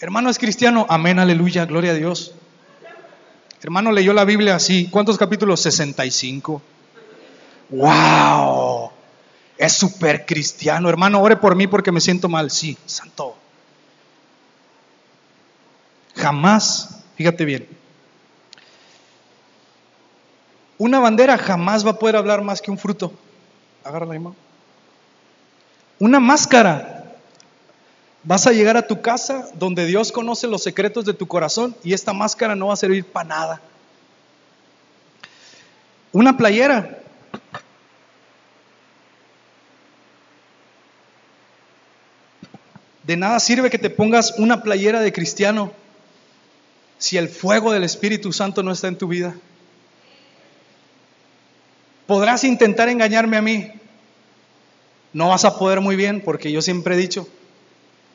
[0.00, 0.86] Hermano es cristiano.
[0.88, 2.32] Amén, aleluya, gloria a Dios.
[3.60, 4.88] Hermano leyó la Biblia así.
[4.90, 5.60] ¿Cuántos capítulos?
[5.60, 6.62] 65.
[7.68, 8.90] ¡Wow!
[9.58, 10.88] Es súper cristiano.
[10.88, 12.50] Hermano, ore por mí porque me siento mal.
[12.50, 13.36] Sí, santo.
[16.28, 17.66] Jamás, fíjate bien.
[20.76, 23.14] Una bandera jamás va a poder hablar más que un fruto.
[23.82, 24.36] Agarra la mano.
[25.98, 26.96] Una máscara
[28.24, 31.94] Vas a llegar a tu casa donde Dios conoce los secretos de tu corazón y
[31.94, 33.60] esta máscara no va a servir para nada.
[36.12, 36.98] Una playera.
[43.02, 45.72] De nada sirve que te pongas una playera de cristiano
[46.98, 49.34] si el fuego del Espíritu Santo no está en tu vida.
[52.06, 53.70] Podrás intentar engañarme a mí.
[55.12, 57.28] No vas a poder muy bien porque yo siempre he dicho,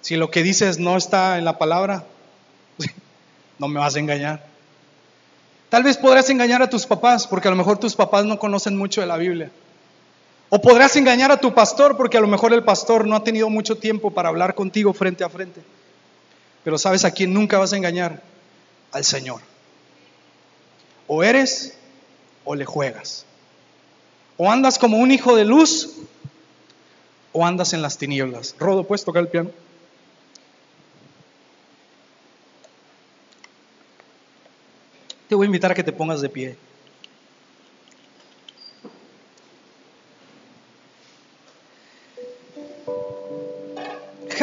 [0.01, 2.05] si lo que dices no está en la palabra,
[3.59, 4.45] no me vas a engañar.
[5.69, 8.77] Tal vez podrás engañar a tus papás, porque a lo mejor tus papás no conocen
[8.77, 9.49] mucho de la Biblia.
[10.49, 13.49] O podrás engañar a tu pastor, porque a lo mejor el pastor no ha tenido
[13.49, 15.61] mucho tiempo para hablar contigo frente a frente.
[16.63, 18.32] Pero sabes a quién nunca vas a engañar?
[18.93, 19.41] Al Señor.
[21.07, 21.77] O eres
[22.45, 23.25] o le juegas.
[24.37, 25.97] O andas como un hijo de luz
[27.33, 28.55] o andas en las tinieblas.
[28.57, 29.51] Rodo, ¿puedes tocar el piano?
[35.27, 36.57] Te voy a invitar a que te pongas de pie.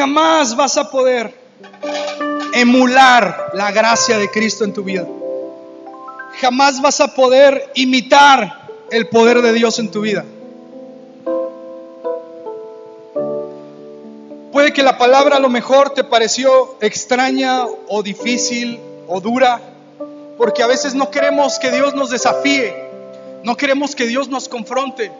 [0.01, 1.40] jamás vas a poder
[2.53, 5.07] emular la gracia de Cristo en tu vida.
[6.39, 10.25] Jamás vas a poder imitar el poder de Dios en tu vida.
[14.51, 19.61] Puede que la palabra a lo mejor te pareció extraña o difícil o dura,
[20.37, 22.75] porque a veces no queremos que Dios nos desafíe,
[23.43, 25.11] no queremos que Dios nos confronte.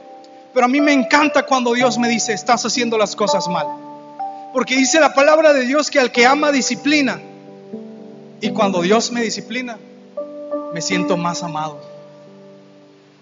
[0.54, 3.68] Pero a mí me encanta cuando Dios me dice, estás haciendo las cosas mal.
[4.54, 7.20] Porque dice la palabra de Dios que al que ama disciplina.
[8.42, 9.78] Y cuando Dios me disciplina,
[10.74, 11.80] me siento más amado.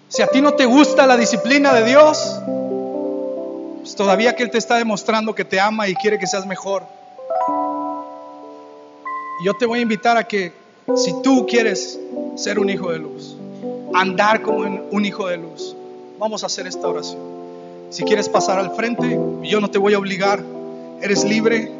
[0.08, 2.40] Si a ti no te gusta la disciplina de Dios,
[3.78, 6.82] pues todavía que Él te está demostrando que te ama y quiere que seas mejor.
[9.40, 10.52] Y yo te voy a invitar a que
[10.96, 11.98] si tú quieres
[12.34, 13.36] ser un hijo de luz,
[13.94, 14.58] andar como
[14.90, 15.76] un hijo de luz,
[16.18, 17.20] vamos a hacer esta oración.
[17.90, 20.42] Si quieres pasar al frente, yo no te voy a obligar,
[21.02, 21.70] eres libre.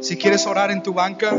[0.00, 1.34] Si quieres orar en tu banca,